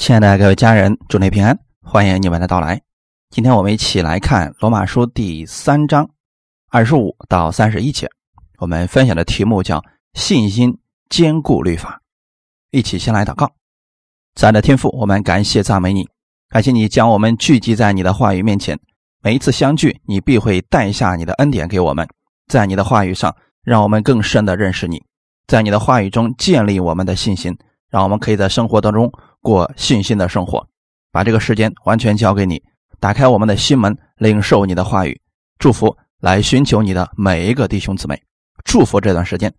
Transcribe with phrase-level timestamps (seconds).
[0.00, 2.80] 亲爱的各位家人，祝您平安，欢迎你们的到来。
[3.28, 6.08] 今天我们一起来看罗马书第三章
[6.70, 8.08] 二十五到三十一节。
[8.60, 9.84] 我们分享的题目叫
[10.16, 10.74] “信心
[11.10, 12.00] 坚固律法”。
[12.72, 13.52] 一起先来祷告。
[14.36, 16.08] 亲爱的天父，我们感谢赞美你，
[16.48, 18.80] 感谢你将我们聚集在你的话语面前。
[19.22, 22.08] 每一次相聚，你必会带下你的恩典给我们，
[22.46, 25.04] 在你的话语上，让我们更深的认识你，
[25.46, 27.54] 在你的话语中建立我们的信心，
[27.90, 29.12] 让我们可以在生活当中。
[29.40, 30.66] 过信心的生活，
[31.10, 32.62] 把这个时间完全交给你，
[32.98, 35.20] 打开我们的心门，领受你的话语，
[35.58, 38.22] 祝福来寻求你的每一个弟兄姊妹，
[38.64, 39.52] 祝福这段时间，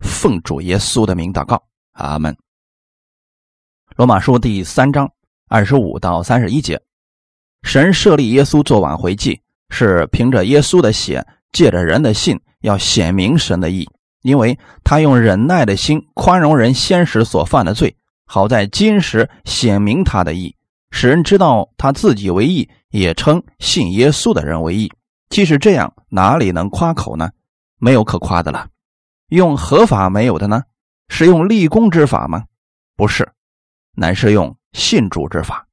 [0.00, 1.62] 奉主耶稣的名祷告，
[1.92, 2.36] 阿门。
[3.96, 5.10] 罗马书第三章
[5.48, 6.80] 二十五到三十一节，
[7.62, 9.40] 神设立耶稣做挽回祭，
[9.70, 13.88] 是凭着耶稣的血，借着人的信，要显明神的义，
[14.22, 17.96] 因为他用忍耐的心宽容人先时所犯的罪。
[18.26, 20.56] 好在今时显明他的义，
[20.90, 24.90] 使人知道他自己为义，也称信耶稣的人为义。
[25.28, 27.30] 即使这样，哪里能夸口呢？
[27.78, 28.68] 没有可夸的了。
[29.28, 30.62] 用合法没有的呢？
[31.08, 32.44] 是用立功之法吗？
[32.96, 33.30] 不是，
[33.94, 35.66] 乃是用信主之法。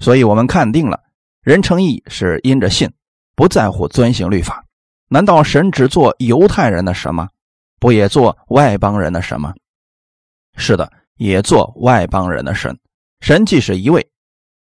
[0.00, 1.00] 所以我们看定了，
[1.42, 2.90] 人称义是因着信，
[3.36, 4.64] 不在乎遵行律法。
[5.08, 7.28] 难道神只做犹太人的什么？
[7.78, 9.54] 不也做外邦人的什么？
[10.56, 10.90] 是的。
[11.16, 12.78] 也做外邦人的神，
[13.20, 14.08] 神既是一位，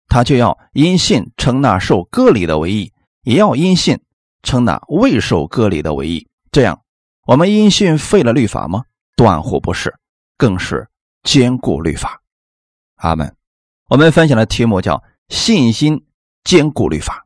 [0.07, 2.91] 他就要因信称那受割礼的为义，
[3.23, 3.99] 也要因信
[4.43, 6.27] 称那未受割礼的为义。
[6.51, 6.81] 这样，
[7.25, 8.83] 我们因信废了律法吗？
[9.15, 9.95] 断乎不是，
[10.37, 10.87] 更是
[11.23, 12.21] 坚固律法。
[12.95, 13.35] 阿门。
[13.87, 16.05] 我们分享的题目叫“信心
[16.43, 17.25] 坚固律法”。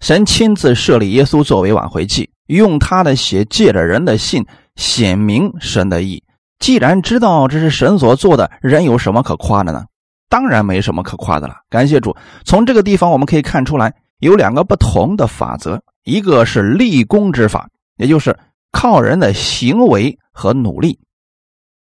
[0.00, 4.46] 神亲自设立耶稣作为挽回祭，用他的血借着人的信
[4.76, 6.22] 显明神的义。
[6.64, 9.84] 既然知道这是神所做的，人有什么可夸的呢？
[10.30, 11.56] 当然没什么可夸的了。
[11.68, 18.34] 感谢主，从这个地方我们可以看出来，有两个不同的法则：一个是立功之法，也就是
[18.72, 20.94] 靠人的行为和努力；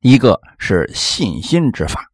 [0.02, 2.10] 一个是信心之法。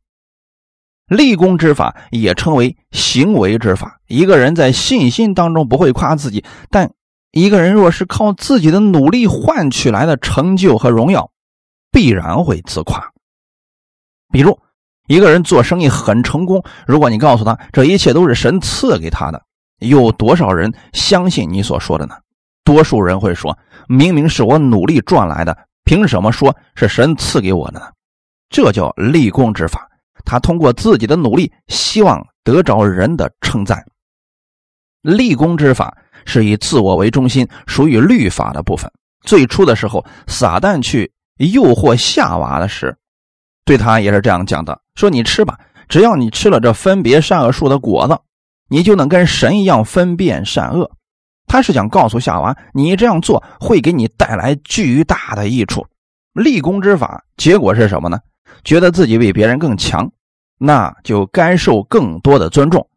[1.08, 4.00] 立功之法也称为行为之法。
[4.08, 6.92] 一个人在信心当中不会夸自己，但
[7.32, 11.32] 一个人若是靠自己的努力换取来的成就和荣耀。
[11.94, 13.10] 必然会自夸。
[14.32, 14.60] 比如，
[15.08, 19.42] 一个人做生意很成功，如果你告诉他这一切都是神赐给他的，
[19.80, 22.16] 有多少人相信你所说的呢？
[22.64, 27.86] 多数人会说：“明明是我努力赚来的，凭什么说是神赐给我的呢？”
[28.50, 29.88] 这叫立功之法。
[30.26, 33.86] 他通过自己的努力，希望得着人的称赞。
[35.02, 38.90] 立功之法是以自我为中心，属于律法的部分。
[39.26, 41.13] 最初的时候，撒旦去。
[41.38, 42.96] 诱惑夏娃的事，
[43.66, 48.18] 对他也是这样讲的：说你吃吧，只要你吃了这分别善恶树的果子，
[48.70, 50.92] 你就能跟神一样分辨善恶。
[51.46, 55.86] 他是想告诉夏娃，你这样做会给你带来巨大的益处。
[56.34, 58.20] 立功之法，结果是什么呢？
[58.64, 60.10] 觉得自己比别人更强，
[60.58, 62.88] 那就该受更多的尊重。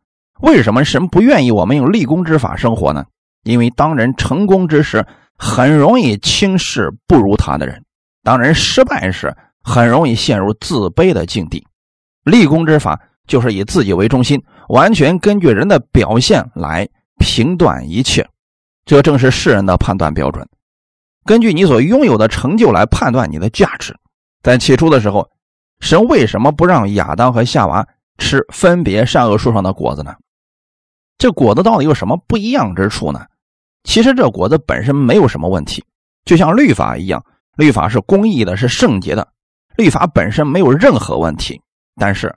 [0.40, 3.04] 为什么神不愿意我们用立功之法生活呢？
[3.42, 7.84] 因为当人成功之时，很容易轻视不如他的人。
[8.26, 11.64] 当人失败时，很容易陷入自卑的境地。
[12.24, 16.88] 立功之法就是以自己为中心，完全根据人的表现来
[17.20, 18.28] 评断一切。
[18.84, 20.44] 这正是世人的判断标准，
[21.24, 23.96] 根据你所拥有的成就来判断你的价值。
[24.42, 25.30] 在起初的时候，
[25.78, 27.86] 神为什么不让亚当和夏娃
[28.18, 30.12] 吃分别善恶树上的果子呢？
[31.16, 33.24] 这果子到底有什么不一样之处呢？
[33.84, 35.84] 其实这果子本身没有什么问题，
[36.24, 37.24] 就像律法一样。
[37.56, 39.26] 律法是公义的，是圣洁的，
[39.76, 41.60] 律法本身没有任何问题。
[41.96, 42.36] 但是，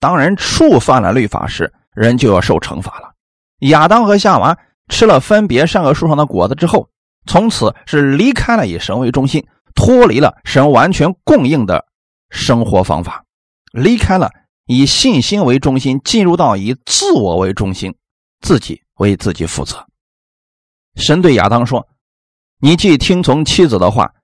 [0.00, 3.14] 当人触犯了律法时，人就要受惩罚了。
[3.60, 6.90] 亚当和夏娃吃了分别善恶树上的果子之后，
[7.26, 11.86] 从此是离开了以神为中心，脱离了神完全供应的
[12.30, 13.24] 生活方法，
[13.70, 14.30] 离开了
[14.66, 17.94] 以信心为中心，进入到以自我为中心，
[18.40, 19.86] 自己为自己负责。
[20.96, 21.86] 神对亚当说。
[22.58, 24.14] 你既听从妻子的话，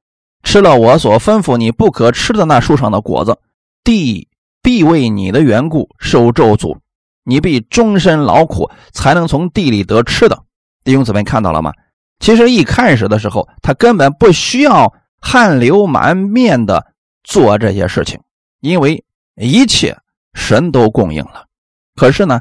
[0.42, 3.38] 吃了我所吩咐你不可吃的那树上的果子，
[3.84, 4.28] 地
[4.62, 6.78] 必为你的缘故受咒诅，
[7.24, 10.42] 你必终身劳苦，才能从地里得吃的。
[10.84, 11.72] 弟兄姊妹看到了吗？
[12.20, 16.86] 其实一开始的时候，他根本不需要汗流满面的
[17.22, 18.20] 做这些事情，
[18.60, 19.04] 因为
[19.36, 19.96] 一切
[20.34, 21.46] 神都供应了。
[21.94, 22.40] 可是呢，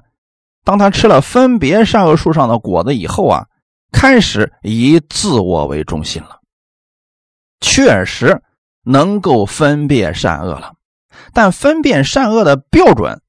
[0.64, 3.46] 当他吃了分别善恶树上的果子以后啊。
[3.94, 6.40] 开始以自我为中心了，
[7.62, 8.44] 确实
[8.84, 10.74] 能够分辨善恶了。
[11.34, 13.22] 但分辨善恶的标准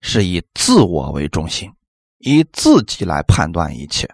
[0.00, 1.72] 是以自我为中心，
[2.18, 4.10] 以自己来判断一切。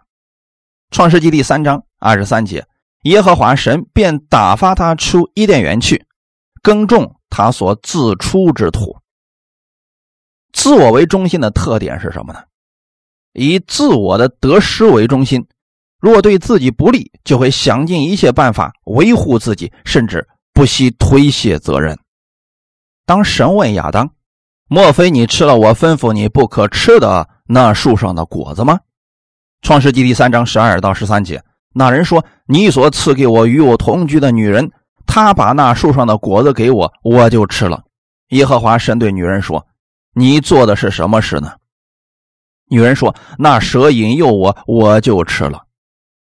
[0.91, 2.67] 创世纪第三章二十三节，
[3.03, 6.07] 耶和华神便打发他出伊甸园去，
[6.63, 8.99] 耕种他所自出之土。
[10.53, 12.41] 自我为中心的特点是什么呢？
[13.33, 15.47] 以自我的得失为中心，
[16.01, 21.99] 如果对自己不利，就会想尽一切办法维护自己，甚至不惜推卸责任。
[23.05, 24.11] 当神问亚当
[24.67, 28.81] ：“莫非你吃了我吩咐你不可吃的那树上的果子吗？”
[29.63, 31.43] 创世纪第三章十二到十三节，
[31.75, 34.73] 那人说：“你所赐给我与我同居的女人，
[35.07, 37.83] 她把那树上的果子给我，我就吃了。”
[38.31, 39.67] 耶和华神对女人说
[40.15, 41.53] ：“你做的是什么事呢？”
[42.71, 45.65] 女人说：“那蛇引诱我，我就吃了。”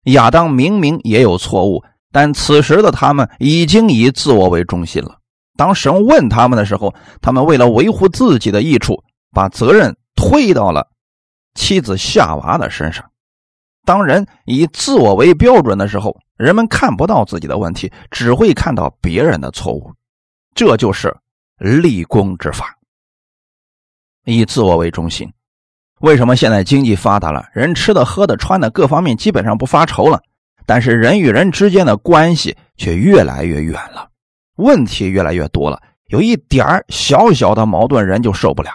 [0.08, 5.20] 亚当明明也有错误，但此时的他们已经以自我为中心了。
[5.56, 10.88] 当神问他们的时候，他们为了维护自己的益处，把责任推到了
[11.56, 13.04] 妻子夏娃的身上。
[13.86, 19.92] 当人以自我为标准的时候，人们看不到自己的问题，只会看到别人的错误。
[20.54, 21.16] 这就是
[21.58, 22.78] 立功之法。
[24.26, 25.32] 以自我为中心，
[26.00, 30.22] 为什么现在经济发达了，人吃的、喝的、穿的各方面基本上不发愁了，
[30.66, 34.08] 但是人与人之间的关系却越来越远了，
[34.58, 35.82] 问题越来越多了。
[36.08, 38.70] 有一点小小的矛盾，人就受不了。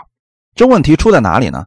[0.55, 1.65] 这问题出在哪里呢？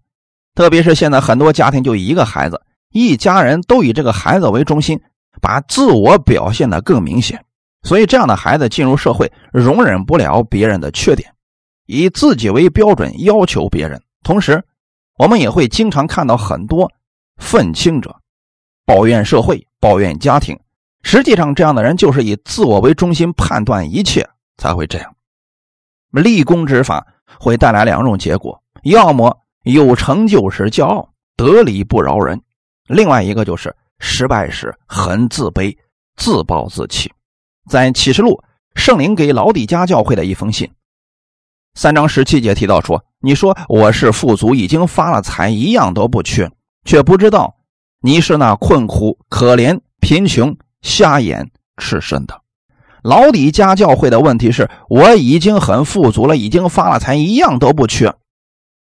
[0.54, 2.62] 特别是现在很多家庭就一个孩子。
[2.92, 5.02] 一家人都以这个孩子为中心，
[5.42, 7.44] 把自我表现的更明显，
[7.84, 11.30] 所以这样的孩子进入社会容忍不了别人的缺点，
[11.88, 14.02] 以自己为标准要求别人。
[14.24, 14.64] 同时，
[15.18, 16.92] 我们也会经常看到很多
[17.38, 18.16] 愤青者
[18.86, 20.60] 抱怨社会、抱怨家庭。
[21.04, 24.28] 实际上，这样的人就是以自我为中心判断一切，
[24.58, 25.16] 才会这样。
[26.12, 27.06] 立功之法
[27.40, 32.42] 会带来两种结果：要么有成就时骄傲，得理不饶人。
[32.88, 35.76] 另外一个就是失败时很自卑、
[36.16, 37.12] 自暴自弃。
[37.70, 38.44] 在启示录，
[38.76, 40.70] 圣灵给老底家教会的一封信，
[41.78, 46.50] 三章十七节提到说：“你说我是富足，已经发了财，一样都不缺，
[46.86, 47.58] 却不知道
[48.02, 52.42] 你是那困苦、可怜、贫穷、瞎眼、赤身的。”
[53.04, 58.16] 老底家教会的问题是：我已经很富足了，已经发了财，一样都不缺。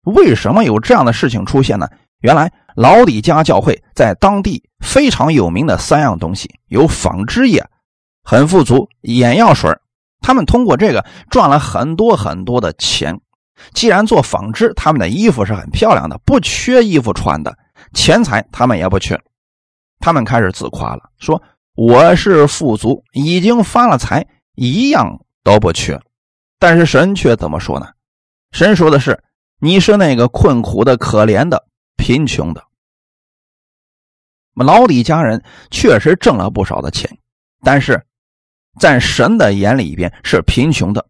[0.02, 1.88] 为什么有这样的事情出现呢？
[2.20, 2.52] 原来。
[2.76, 7.66] 老底家教会在当地非常有名的三样东西有纺织业，
[8.22, 9.70] 很富足；眼药水，
[10.20, 13.20] 他们通过这个赚了很多很多的钱。
[13.75, 17.56] 既然做纺织，他们的衣服是很漂亮的，不缺衣服穿的，
[17.93, 19.20] 钱财他们也不缺。
[19.99, 21.43] 他们开始自夸了，说
[21.75, 26.00] 我是富足，已经发了财，一样都不缺。
[26.58, 27.87] 但是神却怎么说呢？
[28.52, 29.23] 神说的是
[29.61, 31.66] ：“你是那个困苦的、可怜的、
[31.96, 32.64] 贫穷的。”
[34.56, 37.11] 老李家人确实挣了不少的钱，
[37.62, 38.02] 但是
[38.78, 41.06] 在神的眼里边是贫穷的。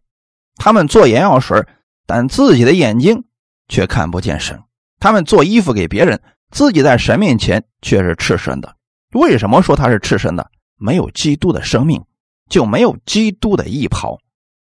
[0.55, 1.65] 他们做眼药水，
[2.07, 3.23] 但自己的眼睛
[3.67, 4.57] 却看不见神；
[4.99, 8.75] 他们做衣服给别人，自己在神面前却是赤身的。
[9.13, 10.49] 为什么说他是赤身的？
[10.77, 12.03] 没有基督的生命，
[12.49, 14.17] 就没有基督的衣袍。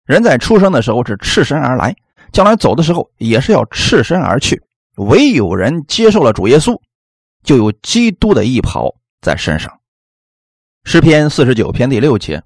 [0.05, 1.95] 人在出生的时候是赤身而来，
[2.33, 4.63] 将来走的时候也是要赤身而去。
[4.97, 6.81] 唯有人接受了主耶稣。
[7.45, 9.81] 就有基督的衣袍在身上。
[10.85, 12.45] 诗篇四十九篇第六节，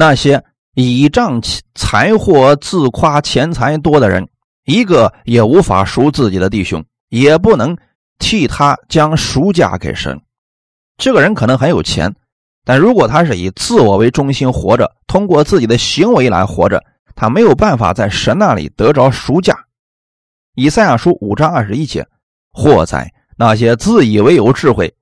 [0.00, 0.44] 那些
[0.76, 1.42] 倚仗
[1.74, 4.28] 财货自夸钱财多的人，
[4.64, 7.76] 一个也无法赎自己的弟兄，也不能
[8.20, 10.16] 替他将赎价给神。
[10.98, 12.14] 这个人可能很有钱，
[12.64, 16.80] 但如果他是以自我为中心活着，通过自己的行为来活着，
[17.16, 19.58] 他没有办法在神那里得着赎价。
[20.54, 22.06] 以赛亚书五章二十一节，
[22.52, 23.12] 祸哉！
[23.36, 24.94] 那些自以为有智慧、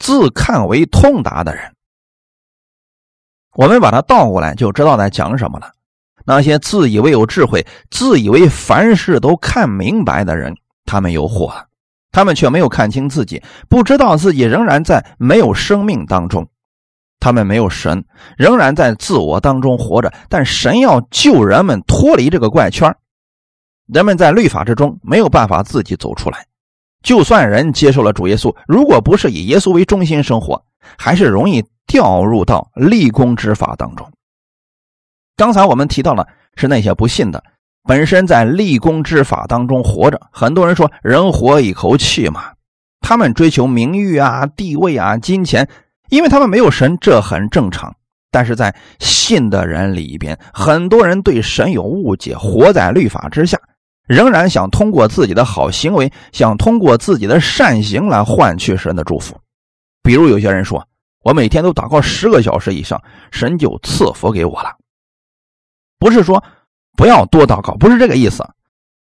[0.00, 1.73] 自看为通达的人，
[3.56, 5.70] 我们把它倒过来就知道在讲什么了。
[6.26, 11.66] 那些自以为有智慧、自以为凡事都看明白的人，他们有祸了。
[12.10, 16.48] 他们却没有看清自己，不知道自己仍然在没有生命当中，
[17.18, 18.04] 他们没有神，
[18.38, 20.12] 仍然在自我当中活着。
[20.28, 22.94] 但神要救人们脱离这个怪圈，
[23.88, 26.46] 人们在律法之中没有办法自己走出来。
[27.02, 30.64] 就算人接受了主耶稣，如果不是以耶稣为中心生活，
[30.96, 34.10] 还是容易掉入到立功之法当中。
[35.36, 37.42] 刚才我们提到了是那些不信的，
[37.82, 40.20] 本身在立功之法当中活着。
[40.30, 42.52] 很多人说人活一口气嘛，
[43.00, 45.68] 他们追求名誉啊、地位啊、金钱，
[46.08, 47.94] 因为他们没有神，这很正常。
[48.30, 53.60] 但是在信的人里边，很多人对神有误解，活在律法之下，
[54.08, 59.36] 仍然想通过自己的好行为，想通过自己的善行来换取神的祝福。
[60.02, 60.84] 比如有些人说
[61.24, 63.02] ：“我每天都祷告十个小时以上，
[63.32, 64.70] 神就赐福给我了。”
[65.98, 66.44] 不是说
[66.96, 68.46] 不要多祷告，不是这个意思。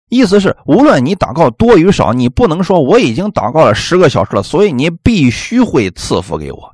[0.09, 6.71] 意思是，无论你祷告多与少，你不能说我已经祷告了十个小时了，所以你必须会赐福给我。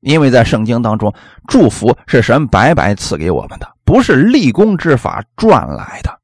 [0.00, 1.12] 因为在圣经当中，
[1.46, 6.18] 祝福是神白白赐给我们的，不是立功之法赚来的，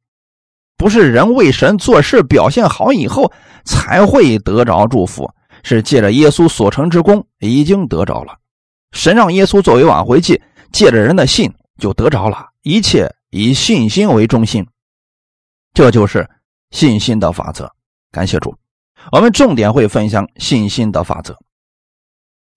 [0.79, 3.31] 不是人为神做事表现好以后
[3.65, 5.29] 才会得着祝福，
[5.63, 8.39] 是借着耶稣所成之功已经得着了。
[8.97, 10.41] 神让耶稣作为挽回祭，
[10.73, 14.67] 借着人的信就得着了，一切以信心为中心，
[15.75, 16.29] 这就是。
[16.73, 17.71] 信心的法则，
[18.11, 18.55] 感谢主。
[19.13, 21.39] 我们重点会分享信心的法则。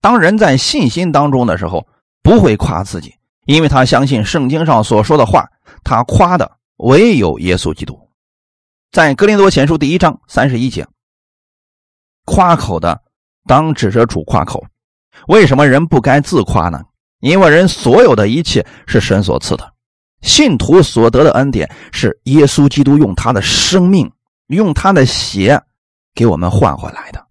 [0.00, 1.86] 当人在信心当中的时候，
[2.20, 3.14] 不会夸自己，
[3.46, 5.48] 因为他相信圣经上所说的话。
[5.84, 7.96] 他夸的唯有耶稣基督。
[8.90, 10.86] 在格林多前书第一章三十一节，
[12.24, 13.00] 夸口的
[13.46, 14.66] 当指着主夸口。
[15.28, 16.80] 为什么人不该自夸呢？
[17.20, 19.72] 因为人所有的一切是神所赐的。
[20.22, 24.10] 信徒所得的恩典是耶稣基督用他的生命、
[24.48, 25.60] 用他的血
[26.14, 27.26] 给我们换回来的。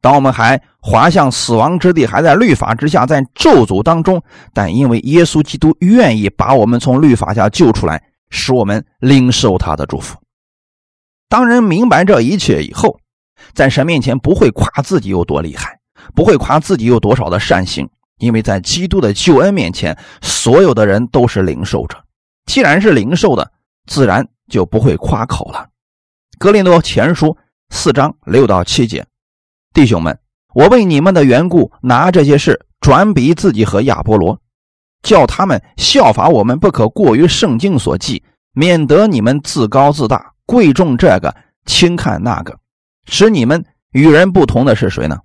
[0.00, 4.22] 当我们还滑向死亡之地，还在律法之下，在咒诅当中，
[4.52, 10.18] 但因为耶稣基督愿意把我们从律法下救出来，使我们领受他的祝福。
[11.30, 12.98] 当人明白这一切以后，
[13.54, 15.78] 在神面前不会夸自己有多厉害，
[16.14, 21.96] 不会夸自己有多少的善行，因为在基督的救恩面前，所有的人都是领受者。
[22.46, 23.52] 既然是灵受的，
[23.86, 25.68] 自然就不会夸口了。
[26.38, 27.36] 格林多前书
[27.70, 29.06] 四章六到七节，
[29.72, 30.18] 弟兄们，
[30.54, 34.38] 我为你们的缘故，拿这些事转比自己和亚波罗，
[35.02, 41.34] 叫他们效法我们，不可过于圣经所记，免得你们自高自大，贵重这个，
[41.64, 42.58] 轻看那个，
[43.06, 45.18] 使你们与人不同的是谁呢？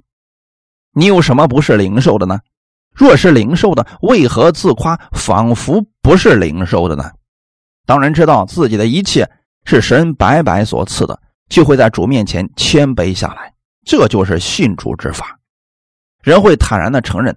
[0.99, 2.37] 你有什么不是灵兽的呢？
[2.93, 7.09] 若是灵兽的，为何自夸，仿佛不是灵兽的呢？
[7.85, 9.25] 当人知道自己的一切
[9.63, 13.53] 是神白白所赐的，就会在主面前谦卑下来。
[13.85, 15.39] 这就是信主之法。
[16.21, 17.33] 人会坦然的承认，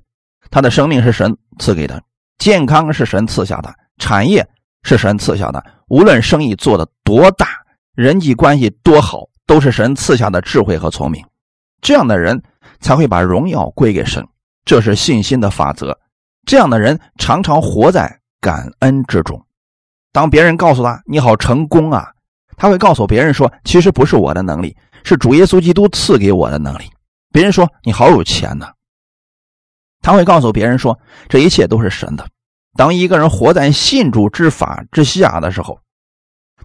[0.50, 2.02] 他的生命是神赐给的，
[2.38, 4.45] 健康是神赐下的，产业
[4.83, 5.64] 是神赐下的。
[5.87, 7.47] 无论生意做的多大，
[7.95, 11.25] 人际关系多好，都是神赐下的智慧和聪明。
[11.81, 12.42] 这样的人
[12.83, 14.23] 才会把荣耀归给神。
[14.67, 15.99] 这是信心的法则。
[16.45, 19.41] 这样的人常常活在感恩之中。
[20.12, 22.11] 当别人告诉他“你好成功啊”，
[22.59, 26.91] 他会告诉别人说：“其实不是我的能力，是主耶稣基督赐给我的能力。”
[27.33, 28.71] 别人说：“你好有钱呐。”
[30.03, 30.99] 他会告诉别人说
[31.31, 32.29] ：“这一切都是神的。”
[32.77, 35.79] 当一个人活在信主之法之下的时候，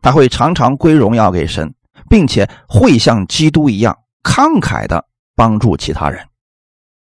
[0.02, 1.74] 他会常常归荣耀给神，
[2.10, 5.06] 并且会像基督一样慷慨的
[5.38, 6.20] 帮助其他人。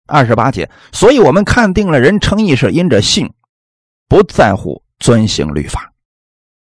[0.07, 3.29] 二十八节，所以我们看定了人称义是因着信，
[4.09, 5.93] 不在乎遵行律法。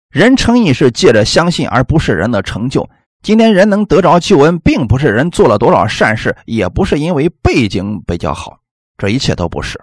[0.10, 2.90] 人称义是借着相信，而不是人的成就。
[3.22, 8.58] 今天人能得着救恩，并不是人做了多少善事，也不是因为背景比较好，
[8.98, 9.80] 这一切都不是。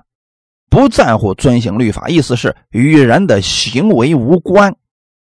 [0.69, 4.75] 不在乎遵行律法，意思是与人的行为无关。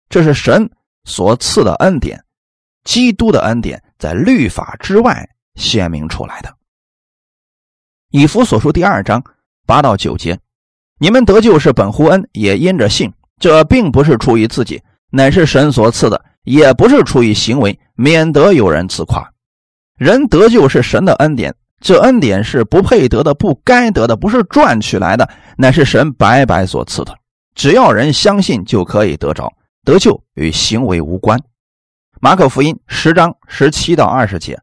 [0.09, 0.71] 这是神
[1.05, 2.25] 所赐的恩典，
[2.85, 6.55] 基督的恩典在律法之外显明出来的。
[8.11, 9.23] 以弗所书第二章
[9.67, 10.39] 八到九节，
[10.99, 13.13] 你们得救是本乎恩，也因着信。
[13.41, 14.81] 这并不是出于自己，
[15.11, 19.29] 乃是神所赐的；也不是出于行为，免得有人自夸。
[19.99, 27.17] 人得救是神的恩典，这恩典是不配得的、不该得的，不是赚取来的，乃是神白白所赐的。
[27.55, 29.53] 只要人相信，就可以得着。
[29.85, 31.39] 得救与行为无关。
[32.21, 34.59] 马可福音十章十七到二十节，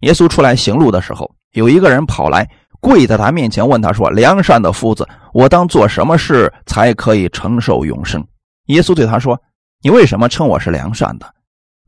[0.00, 2.48] 耶稣出来行路的时候，有一个人跑来。
[2.78, 8.24] 跪在他面前问他说：“良善的夫子，我当做什么事才可以承受永生？”
[8.66, 9.40] 耶稣对他说
[9.82, 11.26] ：“你为什么称我是良善的？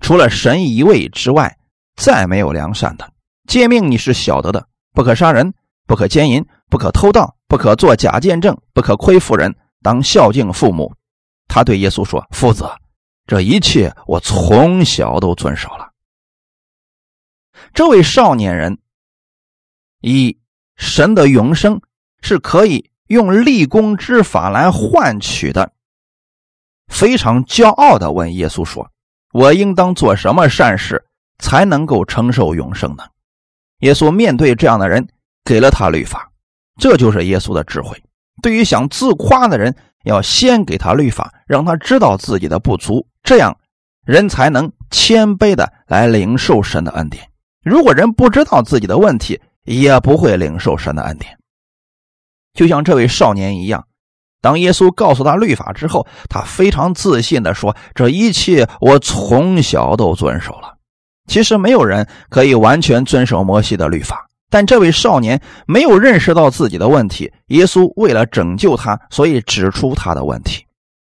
[0.01, 1.57] 除了神一位之外，
[1.95, 3.09] 再没有良善的。
[3.47, 5.53] 诫命你是晓得的：不可杀人，
[5.87, 10.93] 不可奸淫，不可偷盗，不可作假见证，不可亏负人，当孝敬父母。”
[11.47, 12.69] 他对耶稣说：“夫子，
[13.27, 15.88] 这一切我从小都遵守了。”
[17.73, 18.79] 这位少年人
[20.01, 20.39] 以。
[20.81, 21.81] 神的永生
[22.23, 25.73] 是可以用立功之法来换取的。
[26.87, 28.89] 非常骄傲的问耶稣说
[29.35, 31.05] ：“我应当做什么善事
[31.41, 33.03] 才能够承受永生呢？”
[33.83, 35.09] 耶稣面对这样的人，
[35.45, 36.31] 给了他律法。
[36.81, 38.01] 这就是耶稣的智慧。
[38.41, 43.59] 对于想自夸的人，要先给他律法，让他知道自己的不足，这样
[44.07, 47.29] 人才能谦卑的来领受神的恩典。
[47.69, 51.39] 如果人不知道自己的问题，也不会领受神的恩典。
[52.55, 53.87] 就像这位少年一样，
[54.41, 60.77] 当耶稣告诉他律法之后，他非常自信的说：“这一切我从小都遵守了。”
[61.29, 64.27] 其实没有人可以完全遵守摩西的律法。
[64.51, 70.65] 但这位少年没有认识到自己的问题，耶稣为了拯救他，所以指出他的问题。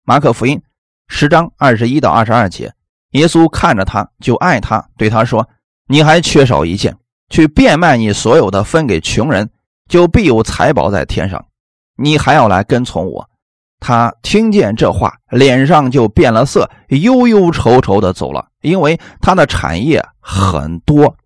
[0.04, 0.60] 马可福音
[1.06, 2.72] 十章二十一到二十二节，
[3.12, 5.48] 耶稣看着他就爱他，对他说
[5.90, 6.96] ：“你还缺少一件，
[7.30, 9.50] 去变卖你所有的，分给穷人，
[9.88, 11.44] 就必有财宝在天上。
[11.96, 13.28] 你还要来跟从我。”
[13.82, 21.16] 他听见这话，脸上就变了色，忧忧愁愁的走了，因为他的产业很多。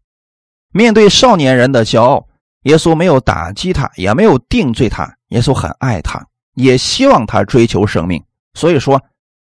[0.73, 2.27] 面对少年人的骄傲，
[2.63, 5.15] 耶稣没有打击他，也没有定罪他。
[5.29, 8.25] 耶稣很爱他，也希望他追求生命。
[8.55, 9.03] 所以说，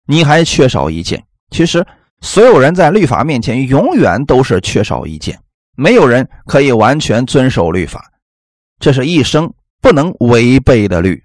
[0.07, 1.25] 你还缺少一件。
[1.51, 1.87] 其实，
[2.21, 5.39] 所有人在律法面前永远都是缺少一件，
[5.77, 8.11] 没有人可以完全遵守律法，
[8.79, 11.23] 这是一生不能违背的律。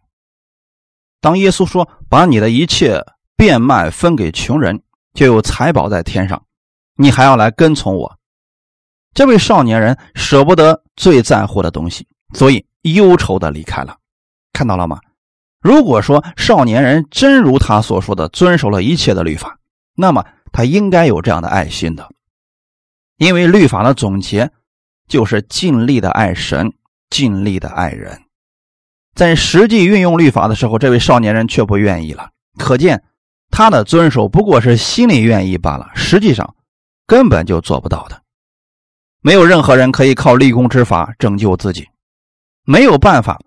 [1.22, 3.04] 当耶稣说：“把你的一切
[3.36, 4.82] 变卖分给穷人，
[5.14, 6.44] 就有财宝在天上。”
[6.98, 8.18] 你还要来跟从我。
[9.14, 13.98] 这位少年人舍不得最在乎的东西，所以忧愁的离开了。
[14.54, 15.00] 看到了吗？
[15.62, 19.58] 如果说少年人真如他所说的遵守了一切的律法，
[19.96, 22.10] 那么他应该有这样的爱心的，
[23.18, 24.52] 因为律法的总结
[25.08, 26.74] 就是尽力的爱神，
[27.10, 28.22] 尽力的爱人。
[29.14, 32.30] 在实际运用律法的时候，这位少年人却不愿意了。
[32.58, 33.04] 可见
[33.50, 36.56] 他的遵守不过是心里愿意罢了，实际上
[37.06, 38.22] 根本就做不到的。
[39.22, 41.88] 没有任何人可以靠立功之法拯救自己，
[42.66, 43.40] 没有办法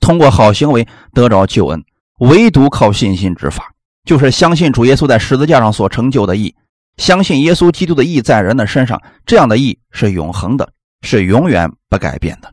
[0.00, 1.84] 通过好行为得着救恩，
[2.20, 3.73] 唯独靠信心之法，
[4.04, 6.54] 就是相信主耶稣在十字架上所成就的义，
[6.96, 10.68] 相信耶稣基督的义在人的身上，这样的义是永恒的，
[11.02, 12.52] 是永远不改变的。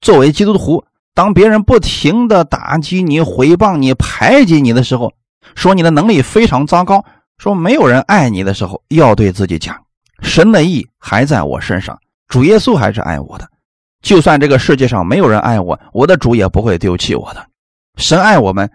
[0.00, 0.84] 作为基督徒，
[1.14, 5.12] 当别人不停的打击你、毁谤你、排挤你的时候，
[5.54, 7.04] 说你的能力非常糟糕，
[7.38, 9.74] 说没有人爱你的时候，要对自己讲。
[10.20, 13.48] 神的意还在我身上，主耶稣还是爱我的。
[14.02, 17.46] 就算这个世界上没有人爱我，我的主也不会丢弃我的。
[17.96, 18.70] 神爱我们，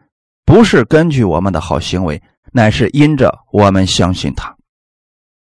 [0.45, 4.55] 不是根据我们的好行为，乃是因着我们相信他。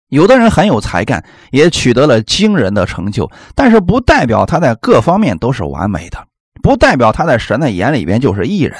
[0.08, 6.26] 有的人很有才干，也取得了惊人的成就，但是不代表他在各方面都是完美的，
[6.62, 8.78] 不代表他在神的眼里边就是艺人。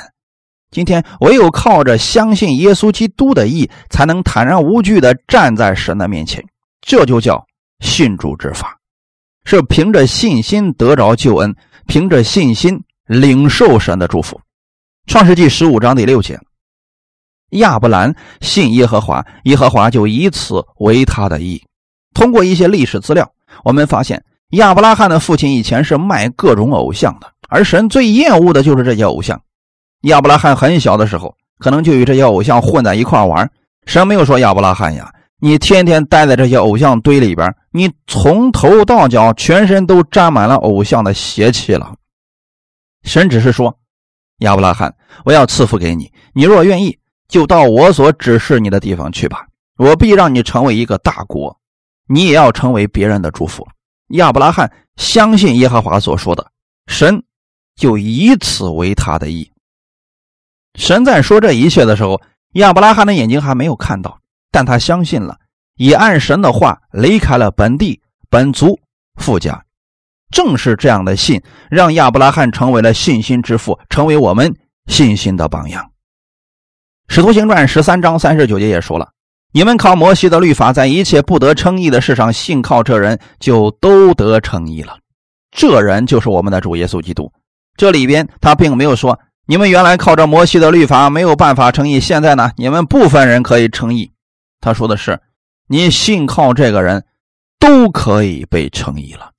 [0.71, 6.45] 今天唯有靠着相信耶稣基督的义，才能坦然无惧地站在神的面前。
[6.81, 7.47] 这就叫
[7.81, 8.79] 信主之法，
[9.45, 11.55] 是凭着信心得着救恩，
[11.87, 14.41] 凭着信心领受神的祝福。
[15.09, 16.39] 创世纪十五章第六节，
[17.53, 21.65] 亚伯兰信耶和华，耶和华就以此为他的义。
[22.13, 23.27] 通过一些历史资料，
[23.65, 29.41] 我们发现亚伯拉罕的父亲以前是卖各种偶像的，而神最厌恶的就是这些偶像。
[30.03, 33.51] 亚伯拉罕很小的时候，可能就与这些偶像混在一块玩，
[33.87, 35.11] 神没有说亚伯拉罕呀。
[35.41, 41.95] 你天天待在这些偶像堆里边，你从头到脚全身都沾满了偶像的邪气了。
[43.05, 43.75] 神只是说
[44.39, 46.99] ：“亚伯拉罕，我要赐福给你，你若愿意，
[47.29, 49.47] 就到我所指示你的地方去吧。
[49.77, 51.57] 我必让你成为一个大国，
[52.09, 53.67] 你也要成为别人的祝福。”
[54.15, 56.51] 亚伯拉罕相信耶和华所说的，
[56.87, 57.23] 神
[57.77, 59.51] 就以此为他的意。
[60.75, 62.21] 神在说这一切的时候，
[62.55, 64.19] 亚伯拉罕的眼睛还没有看到。
[64.51, 65.39] 但他相信了，
[65.75, 68.81] 也按神的话离开了本地本族
[69.17, 69.63] 富家。
[70.31, 74.55] 正是这样的信，让亚伯拉罕成为了信心之父，成为我们
[74.87, 75.91] 信心的榜样。
[77.09, 79.09] 使徒行传十三章三十九节也说了
[79.53, 84.99] ：“你们靠摩西的律法，在一切不得称义的事上信靠这人，就都得称义了。
[85.51, 87.33] 这人就是我们的主耶稣基督。”
[87.79, 94.13] 这里边他并没有说：“你们原来靠着摩西的律法没有办法称义，现在呢，你们部分人可以称义。”
[94.61, 95.19] 他说的是
[95.69, 97.05] ：“你信靠这个人，
[97.59, 99.31] 都可以被称义了。”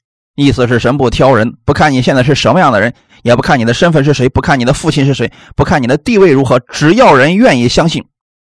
[0.46, 8.04] 意思是神不挑人，不看你现在是什么样的人，也不看你的身份是谁，不看你的父亲是谁，不看你的地位如何，只要人愿意相信，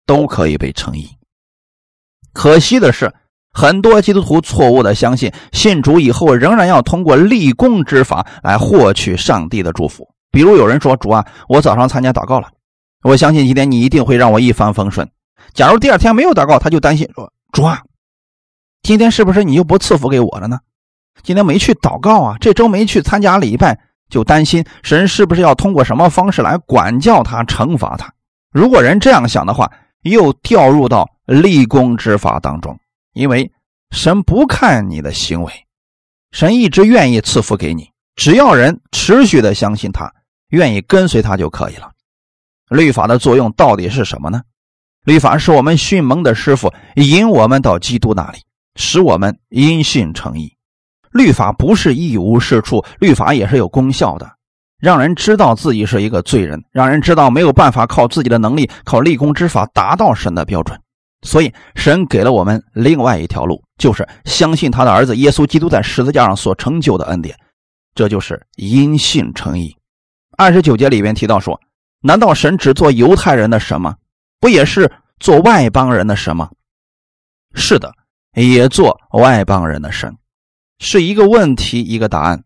[0.06, 1.08] 都可以被称义。
[2.32, 3.12] 可惜的是，
[3.52, 10.06] 很多基督徒错误的相信，信主以后仍然要通过立功之法来获取上帝的祝福。
[10.30, 12.48] 比如有人说：“主啊，我早上参加祷告了，
[13.02, 15.08] 我相信今天你一定会让我一帆风顺。”
[15.54, 17.80] 假如第二天没有祷告，他就担心说：“主啊，
[18.82, 20.58] 今天是不是你又不赐福给我了呢？
[21.22, 28.12] 今天没去祷告啊，这周没去参加礼拜，就担心神是不是要通过什么方式来管教他、惩罚他？
[28.52, 29.70] 如果人这样想的话，
[30.02, 32.78] 又掉入到立功之法当中，
[33.12, 33.50] 因为
[33.90, 35.52] 神不看你的行为，
[36.30, 40.12] 神一直愿意赐福给你，只要人持续的相信他，
[40.50, 41.90] 愿意跟随他就可以了。
[42.68, 44.42] 律法的作用到底是什么呢？
[45.04, 48.38] 律法是我们训蒙的师傅，引我们到基督那里，
[48.74, 50.55] 使我们因信成义。
[51.16, 54.30] 律法不是一无是处，律法也是有功效的，
[54.78, 60.78] 让人知道自己是一个罪人，让人知道没有办法靠自己的能力、靠立功之法达到神的标准。
[61.22, 67.36] 所以，神给了我们另外一条路，就是相信他的儿子耶稣基督在十字架上所成就的恩典，
[67.94, 69.74] 这就是因信称义。
[70.36, 71.58] 二十九节里面提到说
[72.00, 73.96] ：“难道神只做犹太人的神吗？
[74.38, 76.50] 不也是做外邦人的神吗？”
[77.56, 77.92] 是的，
[78.34, 80.14] 也做外邦人的神，
[80.78, 82.44] 是一个问题一个答案。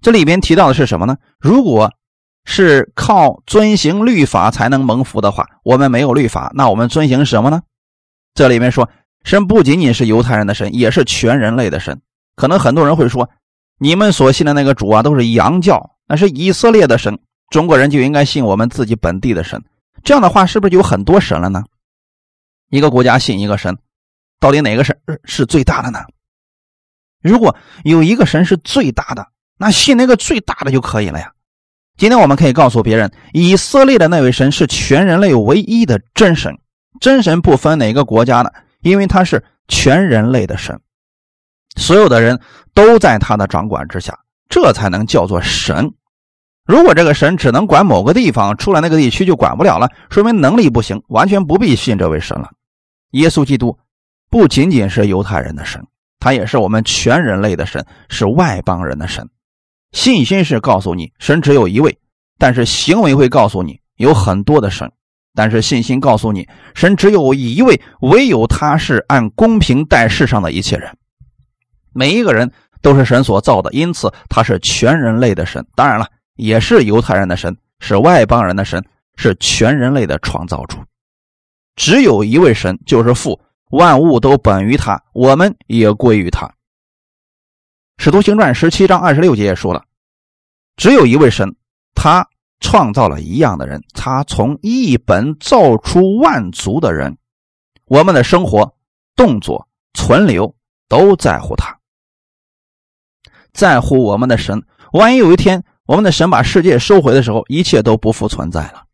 [0.00, 1.16] 这里边提到的是什么呢？
[1.38, 1.92] 如果
[2.44, 7.62] 是靠遵行律法才能蒙福的话，我们没有律法，那我们遵行什么呢？
[8.34, 8.88] 这里面说，
[9.22, 12.00] 神不仅仅是犹太人的神，也是全人类的神。
[12.36, 13.30] 可能很多人会说，
[13.78, 19.62] 你们所信的那个主啊，都是洋教，那是以色列的神，中国人就应该信我们自己本地的神。
[20.02, 21.64] 这样的话，是不是就有很多神了呢？
[22.68, 23.78] 一个国家信一个神，
[24.38, 26.00] 到底哪个神是最大的呢？
[27.24, 31.32] 如果有一个神是最大的，那信那个最大的就可以了呀。
[31.96, 36.58] 今天我们可以告诉别人，以色列的那位神是全人类唯一的真神。
[37.00, 40.78] 真神不分哪个国家的，因为他是全人类的神，
[41.76, 42.38] 所有的人
[42.74, 44.18] 都在他的掌管之下，
[44.50, 45.92] 这才能叫做神。
[46.66, 52.50] 如果这个神只能管某个地方，出了那个地区就管不了了，说明能力不行，完全不必信这位神了。
[53.12, 53.78] 耶稣基督
[54.30, 55.84] 不仅仅是犹太人的神，
[56.24, 59.28] 他也是我们全人类的神，是外邦人的神。
[59.92, 61.98] 信心是告诉你神只有一位，
[62.38, 64.90] 但是行为会告诉你有很多的神。
[65.34, 70.96] 但是信心告诉你，神只有一位，唯有他是按公平待世上的一切人。
[71.92, 75.66] 每一个人都是神所造的，因此他是全人类的神。
[75.74, 78.82] 当然了，也是犹太人的神，是外邦人的神，
[79.16, 80.78] 是全人类的创造主。
[81.76, 83.38] 只有一位神，就是父，
[83.70, 86.54] 万物都本于他，我们也归于他。
[87.98, 89.84] 使徒行传十七章二十六节也说了，
[90.76, 91.56] 只有一位神，
[91.94, 92.28] 他。
[92.60, 97.18] 创造了一样的人，他从一本造出万族的人，
[97.84, 98.74] 我们的生活、
[99.16, 100.54] 动作、存留
[100.88, 101.78] 都在乎他，
[103.52, 104.64] 在乎我们的神。
[104.92, 108.86] 万一有一天我们的神把世界收回的时候，一切都不复存在了。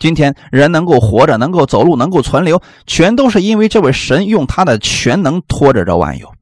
[0.00, 6.32] 今天人能够活着、能够走路、能够存留，全都是因为这位神用他的全能拖着这万有。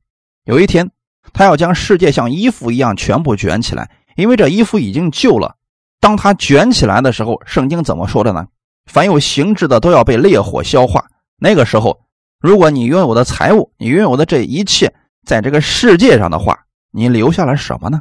[0.45, 0.91] 有一天，
[1.33, 5.57] 他要将世界像衣服一样全部卷起来，因为这衣服已经旧了。
[6.01, 8.47] 当他卷起来的时候，圣经怎么说的呢？
[8.87, 11.05] 凡有形质的都要被烈火消化。
[11.37, 11.99] 那个时候，
[12.41, 14.95] 如果你拥有的财物，你拥有的这一切，
[15.27, 16.61] 在这个世界上的话，
[16.93, 18.01] 你留下了什么呢？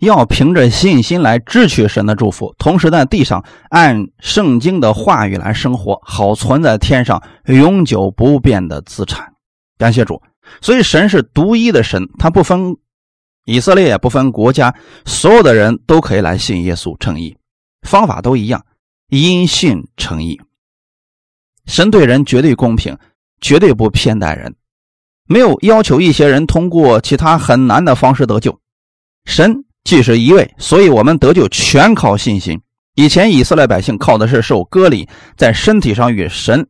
[0.00, 9.32] 要凭着信心来支取神的祝福，同时在地上按圣经的话语来生活，好存在天上永久不变的资产。
[9.78, 10.22] 感谢主。
[10.60, 12.76] 所以神是独一的神，他不分。
[13.46, 17.36] 以色列不分国家，所有的人都可以来信耶稣称义，
[17.82, 18.66] 方法都一样，
[19.08, 20.40] 因信称义。
[21.64, 22.98] 神对人绝对公平，
[23.40, 24.56] 绝对不偏待人，
[25.28, 28.58] 没有要求一些人通过其他很难的方式得救。
[29.26, 32.60] 神既是一位，所以我们得救全靠信心。
[32.96, 36.68] 以前以色列百姓靠的是受割礼，在身体上与神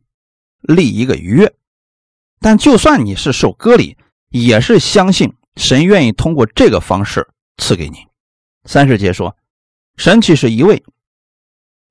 [0.61, 1.51] 立一个约，
[2.39, 3.97] 但就算你是受割礼，
[4.29, 5.33] 也是相信。
[5.55, 7.27] 神愿意通过这个方式
[7.57, 7.97] 赐给你。
[8.65, 9.35] 三十节说，
[9.95, 10.83] 神既是一位，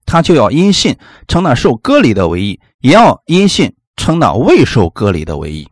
[0.05, 5.69] 他就要因信称那受割礼的为义，也要因信称那未受割礼的为义。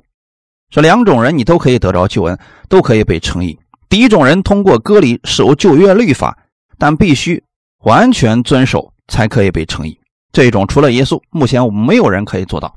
[0.69, 2.37] 这两种人你都可以得着救恩，
[2.69, 3.57] 都可以被称义。
[3.95, 6.37] 第一种人通过割礼守旧约律法，
[6.79, 7.45] 但必须
[7.85, 9.97] 完全遵守才可以被称义。
[10.33, 12.77] 这种除了耶稣，目前我们没有人可以做到。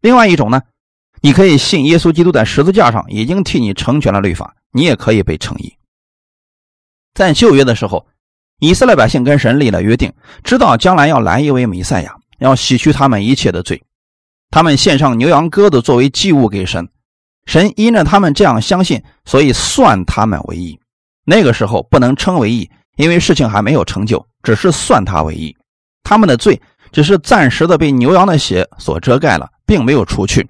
[0.00, 0.60] 另外一种呢？
[1.20, 5.72] 你可以信耶稣基督在十字架上已经替你成全了律法，你也可以被称义。
[7.14, 8.04] 在旧约的时候，
[8.58, 13.80] 以色列百姓跟神立了约定，知道将来要来一位弥赛亚，要洗去他们一切的罪。
[14.50, 16.88] 他们献上牛羊鸽子作为祭物给神，
[17.48, 20.78] 神因着他们这样相信，所以算他们为义。
[21.24, 25.56] 那个时候不能称为义，因为事情还没有成就，只是算他为义。
[26.04, 26.60] 他们的罪
[26.92, 30.46] 只是暂时的被牛羊的血所遮盖了，并没有除去。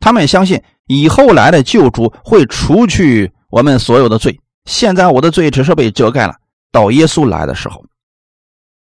[0.00, 4.40] 他们相信以后来的救主会除去我们所有的罪。
[4.64, 6.34] 现在我的罪只是被遮盖了。
[6.72, 7.84] 到耶稣来的时候，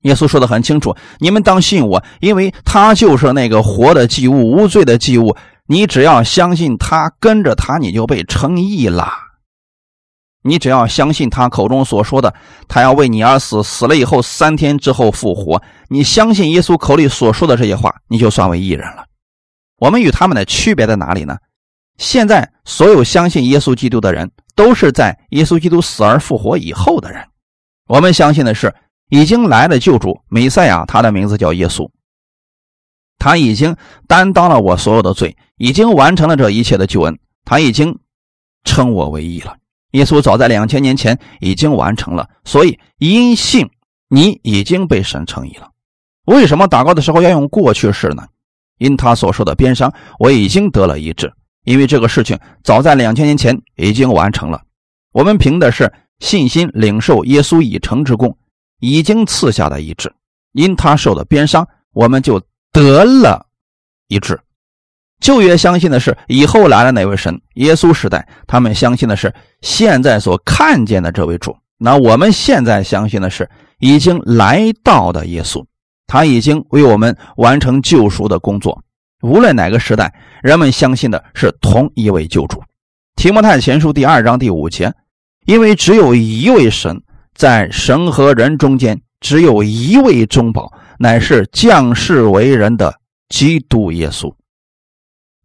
[0.03, 5.37] 耶稣说的很清楚：你们当信我，因为他就是那个活的祭物，无罪的祭物。
[5.69, 9.13] 你只要相信他，跟着他，你就被称义了。
[10.43, 12.33] 你只要相信他口中所说的，
[12.69, 15.63] 他要为你而死，死了以后三天之后复活。
[15.89, 19.05] 你相信耶稣口里所说的这些话，你就算为义人了。
[19.79, 21.37] 我们与他们的区别在哪里呢？
[21.99, 27.23] 现在所有相信耶稣基督的人，都是在耶稣基督死而复活以后的人。
[27.89, 28.75] 我们相信的是
[29.11, 31.91] 已经来的救主弥赛亚，他的名字叫耶稣。
[33.19, 33.77] 他已经
[34.07, 37.19] 担当了我所有的罪，已经完成了这一切的救恩。
[37.45, 37.99] 他已经
[38.65, 39.57] 称我为义了。
[39.93, 43.69] 耶稣早在两千年前已经完成了，所以因信
[44.09, 45.71] 你已经被神称义了。
[46.27, 48.23] 为什么祷告的时候要用过去式呢？
[48.77, 51.33] 因他所受的鞭伤，我已经得了医治。
[51.65, 54.63] 因为这个事情早在两千年前已经完成了。
[55.13, 58.37] 我们凭的是信心领受耶稣已成之功，
[58.79, 60.15] 已经赐下的医治。
[60.53, 62.41] 因他受的鞭伤，我们就。
[62.73, 63.47] 得了
[64.09, 64.41] 一致，
[65.21, 67.41] 旧约相信的是以后来了哪位神？
[67.55, 71.57] 耶稣时代，他们相信的是现在所看见的这位主。
[71.77, 75.65] 那我们现在相信的是已经来到的耶稣，
[76.07, 78.83] 他已经为我们完成救赎的工作。
[79.23, 82.63] 无论哪个时代，人们相信的是同一位救主。
[83.17, 84.93] 提摩太前书第二章第五节，
[85.47, 87.03] 因为只有一位神，
[87.35, 90.73] 在神和人中间，只有一位中保。
[90.99, 92.95] 乃是降世为人的
[93.29, 94.33] 基督耶稣。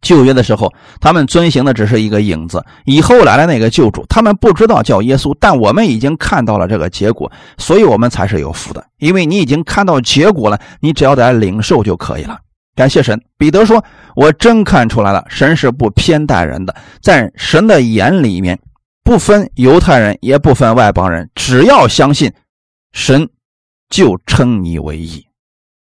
[0.02, 8.84] 旧约的时候，他们遵行的只是一个影子；以后来的那个救主，他们不知道叫耶稣，但我们已经看到了这个结果，所以我们才是有福的。
[8.98, 12.38] 因为你已经看到结果了，你只要来领受就可以了。
[12.76, 13.18] 感谢神。
[13.38, 13.82] 彼得说
[14.14, 18.58] ：“我真看出来了，神是不偏待人的，在神的眼里面，
[19.04, 22.30] 不分犹太人，也不分外邦人，只要相信
[22.92, 23.26] 神，
[23.88, 25.24] 就称你为义。”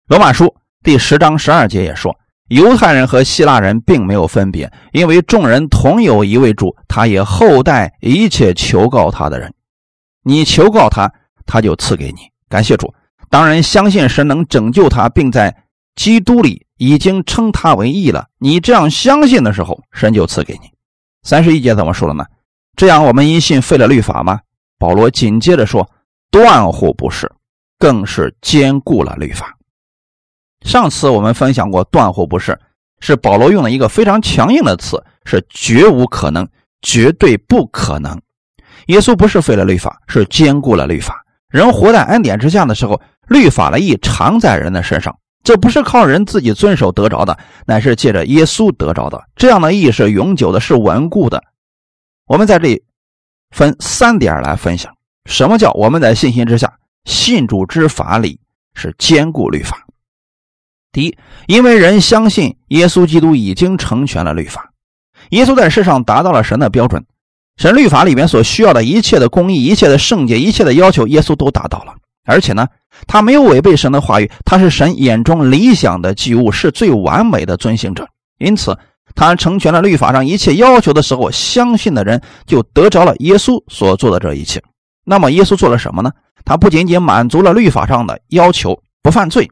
[0.08, 2.14] 罗马书第十章十二节也说，
[2.50, 9.54] 犹太人和希腊人并没有分别，因为众人同有一位主，他也厚待一切求告他的人。
[10.26, 11.10] 你求告他，
[11.46, 12.18] 他就赐给你。
[12.50, 12.94] 感谢主。
[13.30, 15.56] 当然，相信神能拯救他，并在
[15.96, 18.28] 基督里已经称他为义了。
[18.40, 20.70] 你这样相信的时候，神就赐给你。
[21.24, 22.26] 三十一节怎么说了呢？
[22.76, 24.42] 这样我们因信废了律法吗？
[24.78, 25.90] 保罗紧接着说：
[26.30, 27.32] 断乎不是，
[27.80, 29.58] 更是坚固了律法。
[30.64, 32.58] 上次我们分享过，断乎不是，
[33.00, 36.48] 是保罗用了一个非常强硬的词，是绝无可能，
[36.82, 38.20] 绝对不可能。
[38.88, 41.24] 耶稣不是废了律法，是兼顾了律法。
[41.50, 49.22] 人活在恩典之下的时候，律法的义常在人的身上，这不是靠人自己遵守得着的，乃是借着耶稣得着的。
[49.36, 51.44] 这样的义是永久的，是稳固的。
[52.26, 52.84] 我们在这里
[53.52, 54.92] 分三点来分享：
[55.26, 56.74] 什么叫我们在信心之下，
[57.06, 58.40] 信主之法里
[58.74, 59.83] 是兼顾律法？
[60.94, 64.70] 第一，因为人相信耶稣基督已经成全了律法，
[65.32, 67.04] 耶稣在世上达到了神的标准，
[67.58, 71.96] 神律法里面所需要的一切的公义、一切的圣洁、一切的要求，耶稣都达到了。
[72.26, 72.68] 而且呢，
[73.08, 78.08] 他没有违背神的话语，他是神眼中理想的祭物，是最完美的遵行者。
[78.38, 78.78] 因此，
[79.16, 84.64] 他成全了律法上一切要求的时候，相信的人就得着了耶稣所做的这一切。
[85.04, 86.12] 那么，耶稣做了什么呢？
[86.46, 89.50] 他不仅仅满足了律法上的要求，不犯罪。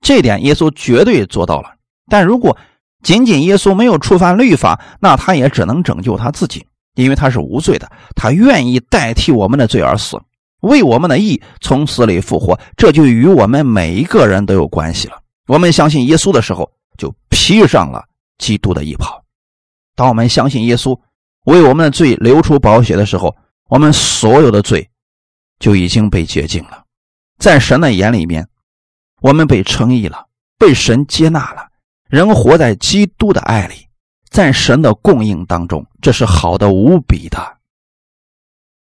[0.00, 1.74] 这点耶稣绝对做到了，
[2.08, 2.56] 但如果
[3.02, 10.18] 仅仅耶稣没有触犯律法，那他也只能拯救他自己，因为他是无罪的，他愿意代替我们的罪而死，
[10.60, 15.20] 为我们的义从死里复活，这就与我们每一个人都有关系了。
[15.46, 18.04] 我们相信耶稣的时候，就披上了
[18.38, 19.22] 基督的衣袍；
[19.94, 20.98] 当我们相信耶稣
[21.44, 23.34] 为我们的罪流出宝血的时候，
[23.68, 24.88] 我们所有的罪
[25.58, 26.84] 就已经被洁净了，
[27.38, 28.46] 在神的眼里面。
[29.20, 30.26] 我们被称义了，
[30.58, 31.68] 被神接纳了，
[32.08, 33.74] 人活在基督的爱里，
[34.30, 37.38] 在神的供应当中，这是好的无比的。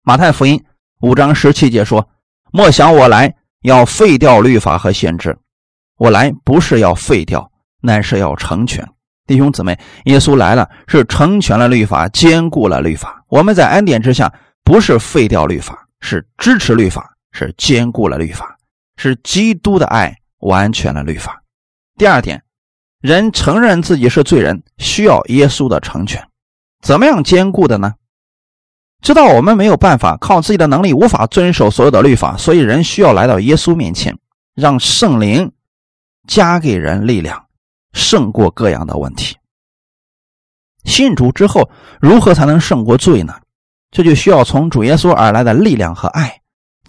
[0.03, 0.63] 马太福音
[1.01, 2.07] 五章十七节说
[2.51, 5.37] ：“莫想我来要废掉律法和先知，
[5.97, 8.87] 我来不是要废掉，乃是要成全。”
[9.27, 13.23] 弟兄姊妹，耶稣来了，是成全了律法，兼顾了律法。
[13.27, 14.31] 我们在恩典之下，
[14.63, 18.57] 不是废掉律法，是支持律法，是兼顾了律法。
[19.01, 21.41] 是基督的爱完全了律法。
[21.97, 22.43] 第二点，
[22.99, 26.23] 人承认自己是罪人，需要耶稣的成全。
[26.83, 27.95] 怎么样兼顾的呢？
[29.01, 34.15] 知道我们没有办法靠自己的能力，无法遵守所有的律法，所以人需要来到耶稣面前，
[34.53, 35.51] 让圣灵
[36.27, 37.47] 加给人力量，
[37.93, 39.35] 胜过各样的问题。
[40.83, 43.33] 信主之后，如何才能胜过罪呢？
[43.89, 46.40] 这就需要从主耶稣而来的力量和爱。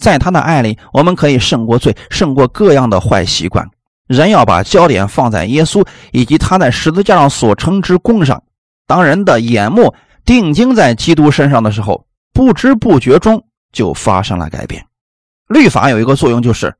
[0.03, 3.67] 在他的爱里，我们可以胜过罪，胜过各样的坏习惯。
[4.09, 8.43] 人要把焦点放在耶稣以及他在十字架上所成之功上。
[8.87, 14.85] 当人的眼目定睛在基督身上的时候，不知不觉中就发生了改变。
[15.49, 16.75] 律法有一个作用，就是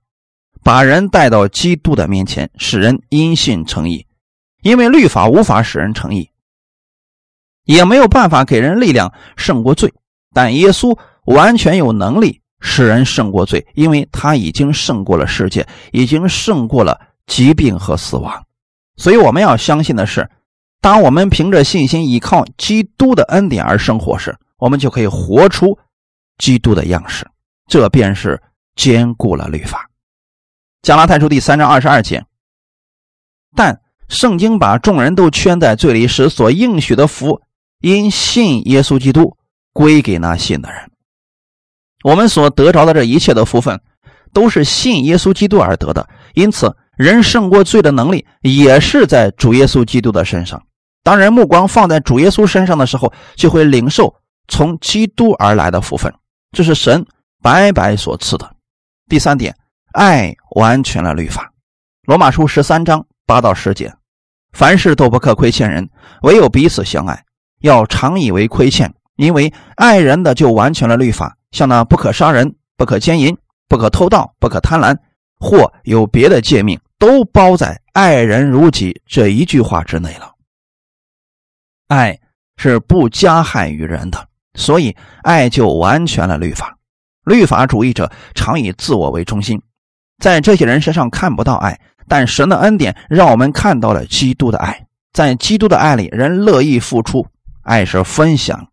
[0.63, 4.05] 把人带到基督的面前，使人因信称义。
[4.63, 6.31] 因为律法无法使人称义，
[7.65, 9.93] 也没有办法给人力量胜过罪，
[10.35, 18.43] 但耶稣完全有能力使人胜过罪，因为他已经胜过了世界，已经胜过了疾病和死亡。
[18.97, 20.31] 所以我们要相信的是，
[20.81, 25.79] 当我们凭着信心依靠基督的恩典而生活时，我们就可以活出
[26.39, 27.29] 基督的样式。
[27.67, 28.41] 这便是
[28.77, 29.91] 兼顾了律法。
[30.81, 32.25] 加拉太书第三章二十二节，
[33.55, 33.79] 但。
[34.09, 37.41] 圣经把众人都圈在罪里，时所应许的福
[37.81, 39.39] 因信耶稣基督
[39.73, 40.91] 归给那信的人。
[42.03, 43.81] 我们所得着的这一切的福分，
[44.33, 46.09] 都是信耶稣基督而得的。
[46.35, 50.63] 因此，人胜过罪的能力也是在主耶稣基督的身上。
[51.03, 54.15] 当人目光放在主耶稣身上的时候，就会领受
[54.49, 56.13] 从基督而来的福分，
[56.53, 57.05] 这是神
[57.43, 58.49] 白白所赐的。
[59.09, 59.55] 第三点，
[59.93, 61.51] 爱完全了律法。
[62.07, 63.93] 罗马书十三章八到十节。
[64.53, 65.89] 凡事都不可亏欠人，
[66.23, 67.25] 唯有彼此相爱，
[67.63, 68.93] 要常以为亏欠。
[69.17, 73.37] 因为爱人的就完全了律法，像那不可杀人、不可奸淫、
[73.69, 74.97] 不可偷盗、不可贪婪，
[75.39, 80.33] 或有别的诫命，都包在“爱人如己”这一句话之内了。
[81.89, 82.19] 爱
[82.57, 86.77] 是不加害于人的，所以爱就完全了律法。
[87.25, 89.61] 律法主义者常以自我为中心，
[90.23, 91.79] 在这些人身上看不到爱。
[92.09, 97.27] 但神的恩典让我们看到了基督的爱，在基督的爱里，人乐意付出，
[97.63, 98.72] 爱是分享。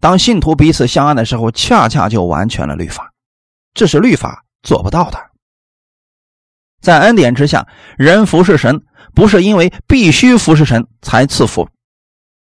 [0.00, 3.12] 当信徒彼此相爱的时候，恰恰就完全了律法，
[3.74, 5.18] 这是律法做不到的。
[6.80, 8.82] 在恩典之下，人服侍神，
[9.14, 11.68] 不是因为必须服侍神才赐福，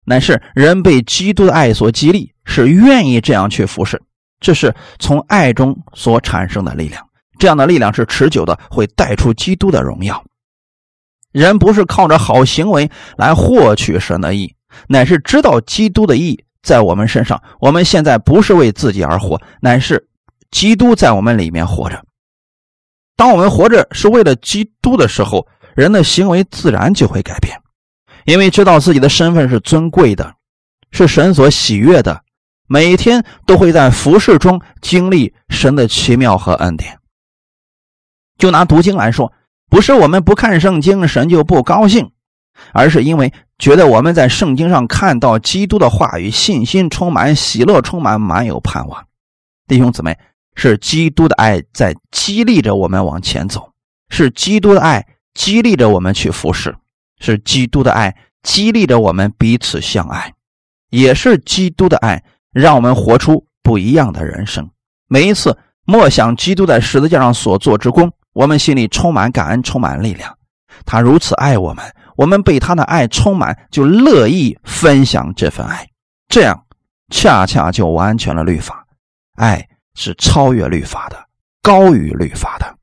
[0.06, 4.02] 乃是人被基督的爱所激励，是愿意这样去服侍，
[4.40, 7.06] 这是从爱中所产生的力量。
[7.38, 10.24] 这样的力量是持久的，会带出基督的荣耀。
[11.34, 14.56] 人不是靠着好行为来获取神的意，
[14.88, 17.40] 乃是知道基督的意在我们身上。
[17.60, 20.08] 我们现在不是为自己而活，乃是
[20.50, 22.04] 基督在我们里面活着。
[23.16, 27.56] 当我们活着是为了基督的时候，人的行为自然就会改变，
[28.26, 30.34] 因为知道自己的身份是尊贵的，
[30.92, 32.24] 是神所喜悦的，
[32.68, 36.98] 每天都会在服侍中经历神的奇妙和恩典。
[38.40, 39.32] 就拿读经来说，
[39.70, 42.12] 不是我们不看圣经，神就不高兴，
[42.72, 49.06] 而是因为觉得我们在圣经上看到基督的话语，信心充满，喜乐充满，满有盼望。
[49.68, 50.18] 弟兄姊妹，
[50.56, 53.72] 是基督的爱在激励着我们往前走，
[54.10, 56.76] 是基督的爱激励着我们去服侍，
[57.20, 60.34] 是基督的爱激励着我们彼此相爱，
[60.90, 64.70] 也是基督的爱让我们活出不一样的人生。
[65.08, 68.12] 每一次默想基督在十字架上所做之功。
[68.34, 70.36] 我们心里充满感恩，充满力量。
[70.86, 71.84] 他如此爱我们，
[72.16, 75.88] 我们被他的爱充满，就乐意分享这份爱。
[76.28, 76.66] 这样，
[77.12, 78.86] 恰恰就完全了律法。
[79.36, 81.18] 爱是超越律法的，
[81.62, 82.76] 高于律法的。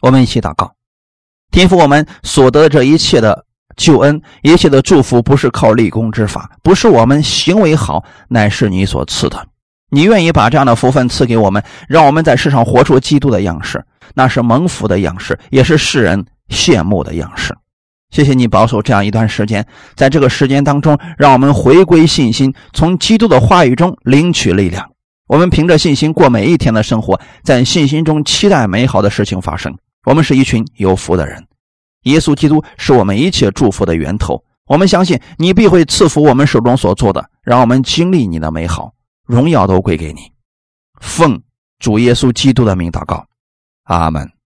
[0.00, 0.74] 我们一起祷告：
[1.50, 3.44] 天父，我们所得的这一切的
[3.76, 9.46] 救恩，一切的祝福，不是靠立功之法，不是我们行为好，乃是你所赐的。
[9.90, 13.82] 你愿意把这样的福分赐给我们，让我们在世上活出基督的样式。
[14.14, 17.56] 那是蒙福的样式，也是世人羡慕的样式。
[18.10, 24.90] 谢谢你保守这样一段时间，在这个时间当中，让我们回归信心，从基督的话语中领取力量。
[25.26, 29.76] 我们凭着信心过每一天的生活，在信心中期待美好的事情发生。
[30.06, 31.46] 我们是一群有福的人。
[32.04, 34.42] 耶稣基督是我们一切祝福的源头。
[34.66, 38.90] 我们相信你必会赐福我们手中所做的，让我们经历你的美好，
[39.26, 40.20] 荣耀都归给你。
[41.00, 41.38] 奉
[41.78, 43.26] 主耶稣基督的名祷告。
[43.84, 44.37] 阿门。